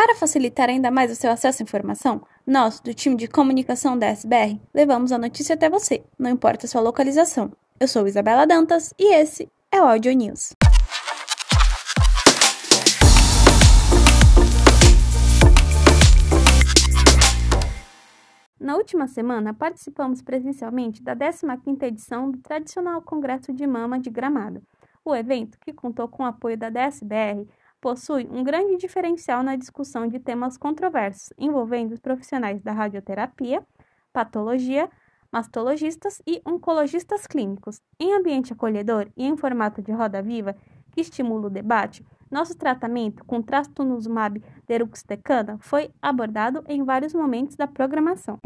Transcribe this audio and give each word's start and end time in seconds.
Para 0.00 0.14
facilitar 0.14 0.68
ainda 0.68 0.92
mais 0.92 1.10
o 1.10 1.16
seu 1.16 1.28
acesso 1.28 1.60
à 1.60 1.64
informação, 1.64 2.22
nós, 2.46 2.78
do 2.78 2.94
time 2.94 3.16
de 3.16 3.26
comunicação 3.26 3.98
da 3.98 4.06
SBR, 4.06 4.60
levamos 4.72 5.10
a 5.10 5.18
notícia 5.18 5.56
até 5.56 5.68
você, 5.68 6.04
não 6.16 6.30
importa 6.30 6.66
a 6.66 6.68
sua 6.68 6.80
localização. 6.80 7.50
Eu 7.80 7.88
sou 7.88 8.06
Isabela 8.06 8.46
Dantas 8.46 8.94
e 8.96 9.12
esse 9.12 9.50
é 9.72 9.82
o 9.82 9.86
Audio 9.86 10.12
News. 10.12 10.52
Na 18.60 18.76
última 18.76 19.08
semana, 19.08 19.52
participamos 19.52 20.22
presencialmente 20.22 21.02
da 21.02 21.16
15ª 21.16 21.82
edição 21.82 22.30
do 22.30 22.38
tradicional 22.38 23.02
Congresso 23.02 23.52
de 23.52 23.66
Mama 23.66 23.98
de 23.98 24.10
Gramado. 24.10 24.62
O 25.04 25.12
evento, 25.12 25.58
que 25.58 25.72
contou 25.72 26.06
com 26.06 26.22
o 26.22 26.26
apoio 26.26 26.56
da 26.56 26.70
DSBR, 26.70 27.48
possui 27.80 28.28
um 28.30 28.42
grande 28.42 28.76
diferencial 28.76 29.42
na 29.42 29.56
discussão 29.56 30.06
de 30.06 30.18
temas 30.18 30.56
controversos 30.56 31.32
envolvendo 31.38 31.92
os 31.92 32.00
profissionais 32.00 32.60
da 32.62 32.72
radioterapia, 32.72 33.64
patologia, 34.12 34.90
mastologistas 35.30 36.20
e 36.26 36.40
oncologistas 36.46 37.26
clínicos. 37.26 37.80
Em 38.00 38.14
ambiente 38.14 38.52
acolhedor 38.52 39.08
e 39.16 39.26
em 39.26 39.36
formato 39.36 39.82
de 39.82 39.92
roda 39.92 40.22
viva, 40.22 40.56
que 40.92 41.00
estimula 41.00 41.46
o 41.46 41.50
debate, 41.50 42.04
nosso 42.30 42.56
tratamento 42.56 43.24
com 43.24 43.40
trastuzumab 43.40 44.42
deruxtecana 44.66 45.58
foi 45.60 45.90
abordado 46.00 46.62
em 46.66 46.84
vários 46.84 47.14
momentos 47.14 47.56
da 47.56 47.66
programação. 47.66 48.38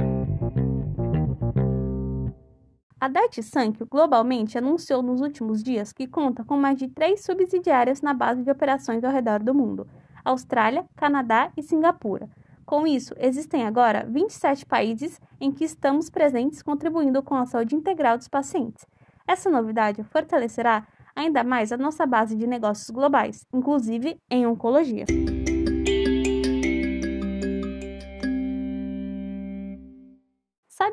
A 3.03 3.09
Daiichi 3.09 3.43
Sankyo 3.43 3.85
globalmente 3.85 4.57
anunciou 4.57 5.03
nos 5.03 5.21
últimos 5.21 5.61
dias 5.61 5.93
que 5.93 6.07
conta 6.07 6.45
com 6.45 6.57
mais 6.57 6.79
de 6.79 6.87
três 6.87 7.25
subsidiárias 7.25 8.01
na 8.01 8.15
base 8.15 8.45
de 8.45 8.51
operações 8.53 9.03
ao 9.03 9.11
redor 9.11 9.43
do 9.43 9.53
mundo: 9.53 9.89
Austrália, 10.25 10.85
Canadá 10.95 11.51
e 11.57 11.65
Singapura. 11.65 12.31
Com 12.65 12.87
isso, 12.87 13.13
existem 13.19 13.67
agora 13.67 14.07
27 14.09 14.65
países 14.65 15.21
em 15.41 15.51
que 15.51 15.65
estamos 15.65 16.09
presentes 16.09 16.63
contribuindo 16.63 17.21
com 17.25 17.35
a 17.35 17.45
saúde 17.45 17.75
integral 17.75 18.17
dos 18.17 18.29
pacientes. 18.29 18.87
Essa 19.27 19.51
novidade 19.51 20.05
fortalecerá 20.05 20.87
ainda 21.17 21.43
mais 21.43 21.73
a 21.73 21.77
nossa 21.77 22.07
base 22.07 22.37
de 22.37 22.47
negócios 22.47 22.89
globais, 22.89 23.45
inclusive 23.53 24.17
em 24.31 24.47
oncologia. 24.47 25.07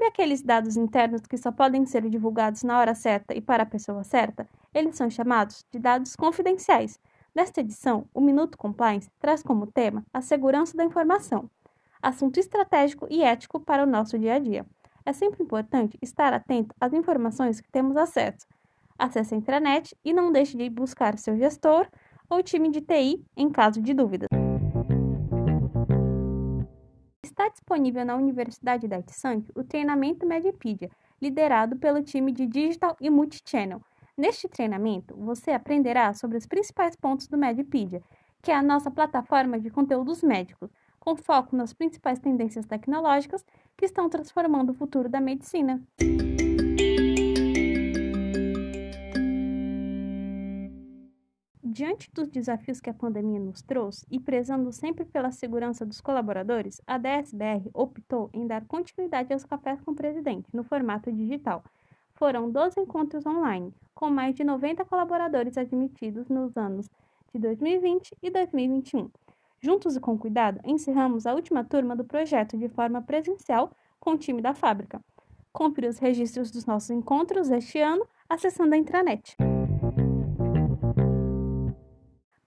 Aqueles 0.09 0.41
dados 0.41 0.75
internos 0.75 1.21
que 1.21 1.37
só 1.37 1.51
podem 1.51 1.85
ser 1.85 2.07
divulgados 2.09 2.63
na 2.63 2.77
hora 2.77 2.93
certa 2.93 3.33
e 3.33 3.41
para 3.41 3.63
a 3.63 3.65
pessoa 3.65 4.03
certa? 4.03 4.47
Eles 4.73 4.95
são 4.95 5.09
chamados 5.09 5.65
de 5.71 5.79
dados 5.79 6.15
confidenciais. 6.15 6.99
Nesta 7.33 7.61
edição, 7.61 8.05
o 8.13 8.19
Minuto 8.19 8.57
Compliance 8.57 9.09
traz 9.19 9.41
como 9.41 9.67
tema 9.67 10.03
a 10.13 10.19
segurança 10.19 10.75
da 10.75 10.83
informação, 10.83 11.49
assunto 12.01 12.39
estratégico 12.39 13.07
e 13.09 13.23
ético 13.23 13.59
para 13.59 13.83
o 13.83 13.87
nosso 13.87 14.17
dia 14.17 14.33
a 14.33 14.39
dia. 14.39 14.65
É 15.05 15.13
sempre 15.13 15.43
importante 15.43 15.97
estar 16.01 16.33
atento 16.33 16.75
às 16.81 16.91
informações 16.91 17.61
que 17.61 17.71
temos 17.71 17.95
acesso. 17.95 18.47
Acesse 18.97 19.33
a 19.33 19.37
intranet 19.37 19.95
e 20.03 20.11
não 20.11 20.31
deixe 20.31 20.57
de 20.57 20.69
buscar 20.69 21.17
seu 21.17 21.37
gestor 21.37 21.87
ou 22.29 22.43
time 22.43 22.69
de 22.69 22.81
TI 22.81 23.23
em 23.37 23.49
caso 23.49 23.81
de 23.81 23.93
dúvidas. 23.93 24.38
Disponível 27.49 28.05
na 28.05 28.15
Universidade 28.15 28.87
da 28.87 29.01
Sank 29.09 29.51
o 29.55 29.63
treinamento 29.63 30.25
Medipedia, 30.25 30.89
liderado 31.21 31.75
pelo 31.77 32.01
time 32.01 32.31
de 32.31 32.45
Digital 32.45 32.95
e 32.99 33.09
Multichannel. 33.09 33.81
Neste 34.17 34.47
treinamento, 34.47 35.15
você 35.15 35.51
aprenderá 35.51 36.13
sobre 36.13 36.37
os 36.37 36.45
principais 36.45 36.95
pontos 36.95 37.27
do 37.27 37.37
Medipedia, 37.37 38.01
que 38.41 38.51
é 38.51 38.55
a 38.55 38.61
nossa 38.61 38.91
plataforma 38.91 39.59
de 39.59 39.69
conteúdos 39.69 40.21
médicos, 40.21 40.69
com 40.99 41.15
foco 41.15 41.55
nas 41.55 41.73
principais 41.73 42.19
tendências 42.19 42.65
tecnológicas 42.65 43.45
que 43.77 43.85
estão 43.85 44.09
transformando 44.09 44.71
o 44.71 44.75
futuro 44.75 45.07
da 45.07 45.21
medicina. 45.21 45.81
Diante 51.79 52.11
dos 52.13 52.27
desafios 52.27 52.81
que 52.81 52.89
a 52.89 52.93
pandemia 52.93 53.39
nos 53.39 53.61
trouxe 53.61 54.05
e 54.11 54.19
prezando 54.19 54.69
sempre 54.69 55.05
pela 55.05 55.31
segurança 55.31 55.85
dos 55.85 56.01
colaboradores, 56.01 56.81
a 56.85 56.97
DSBR 56.97 57.69
optou 57.73 58.29
em 58.33 58.45
dar 58.45 58.65
continuidade 58.65 59.31
aos 59.31 59.45
cafés 59.45 59.79
com 59.79 59.91
o 59.91 59.95
presidente 59.95 60.53
no 60.53 60.61
formato 60.61 61.09
digital. 61.09 61.63
Foram 62.15 62.51
12 62.51 62.81
encontros 62.81 63.25
online, 63.25 63.73
com 63.95 64.09
mais 64.09 64.35
de 64.35 64.43
90 64.43 64.83
colaboradores 64.83 65.57
admitidos 65.57 66.27
nos 66.27 66.57
anos 66.57 66.89
de 67.33 67.39
2020 67.39 68.13
e 68.21 68.29
2021. 68.29 69.09
Juntos 69.61 69.95
e 69.95 70.01
com 70.01 70.17
cuidado, 70.17 70.59
encerramos 70.65 71.25
a 71.25 71.33
última 71.33 71.63
turma 71.63 71.95
do 71.95 72.03
projeto 72.03 72.57
de 72.57 72.67
forma 72.67 73.01
presencial 73.01 73.71
com 74.01 74.11
o 74.11 74.17
time 74.17 74.41
da 74.41 74.53
fábrica. 74.53 74.99
Confira 75.53 75.87
os 75.87 75.97
registros 75.97 76.51
dos 76.51 76.65
nossos 76.65 76.89
encontros 76.89 77.49
este 77.49 77.79
ano 77.79 78.05
acessando 78.27 78.75
a 78.75 78.77
intranet. 78.77 79.37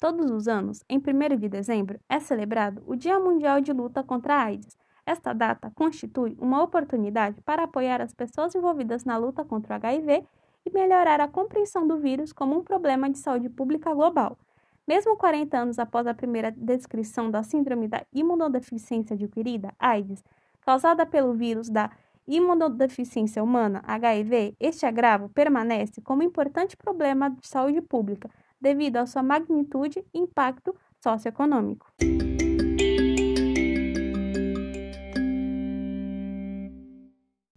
Todos 0.03 0.33
os 0.33 0.49
anos, 0.49 0.83
em 0.89 0.99
1 0.99 1.37
de 1.37 1.49
dezembro, 1.49 2.01
é 2.09 2.19
celebrado 2.19 2.83
o 2.89 2.97
Dia 2.97 3.21
Mundial 3.21 3.61
de 3.61 3.73
Luta 3.73 4.03
contra 4.03 4.35
a 4.35 4.43
AIDS. 4.47 4.77
Esta 5.07 5.33
data 5.33 5.71
constitui 5.77 6.37
uma 6.41 6.61
oportunidade 6.61 7.41
para 7.43 7.63
apoiar 7.63 8.01
as 8.01 8.13
pessoas 8.13 8.53
envolvidas 8.53 9.05
na 9.05 9.17
luta 9.17 9.45
contra 9.45 9.75
o 9.75 9.77
HIV 9.77 10.25
e 10.67 10.71
melhorar 10.73 11.21
a 11.21 11.29
compreensão 11.29 11.87
do 11.87 11.99
vírus 11.99 12.33
como 12.33 12.59
um 12.59 12.65
problema 12.65 13.09
de 13.09 13.17
saúde 13.19 13.49
pública 13.49 13.95
global. 13.95 14.37
Mesmo 14.89 15.17
40 15.17 15.57
anos 15.57 15.79
após 15.79 16.05
a 16.09 16.15
primeira 16.15 16.51
descrição 16.51 17.31
da 17.31 17.45
síndrome 17.45 17.87
da 17.87 18.05
imunodeficiência 18.13 19.15
adquirida, 19.15 19.73
AIDS, 19.79 20.25
causada 20.63 21.07
pelo 21.07 21.33
vírus 21.33 21.69
da 21.69 21.93
imunodeficiência 22.27 23.41
humana, 23.41 23.81
HIV, 23.87 24.57
este 24.59 24.85
agravo 24.85 25.29
permanece 25.29 26.01
como 26.01 26.25
importante 26.25 26.77
problema 26.77 27.31
de 27.31 27.47
saúde 27.47 27.81
pública 27.81 28.29
devido 28.63 28.99
à 28.99 29.07
sua 29.07 29.23
magnitude 29.23 30.05
e 30.15 30.19
impacto 30.19 30.75
socioeconômico. 31.03 31.93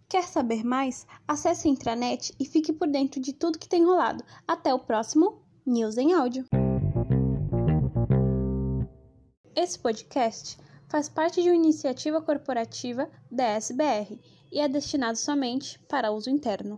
Quer 0.08 0.24
saber 0.24 0.64
mais? 0.64 1.06
Acesse 1.28 1.68
a 1.68 1.70
intranet 1.70 2.34
e 2.40 2.44
fique 2.44 2.72
por 2.72 2.88
dentro 2.88 3.20
de 3.20 3.32
tudo 3.32 3.58
que 3.58 3.68
tem 3.68 3.84
rolado. 3.84 4.24
Até 4.48 4.74
o 4.74 4.78
próximo 4.78 5.42
News 5.64 5.96
em 5.96 6.12
Áudio. 6.12 6.44
Esse 9.54 9.78
podcast 9.78 10.58
faz 10.88 11.08
parte 11.08 11.42
de 11.42 11.48
uma 11.48 11.56
iniciativa 11.56 12.20
corporativa 12.20 13.08
da 13.30 13.44
SBR 13.44 14.20
e 14.50 14.60
é 14.60 14.68
destinado 14.68 15.18
somente 15.18 15.78
para 15.88 16.12
uso 16.12 16.30
interno. 16.30 16.74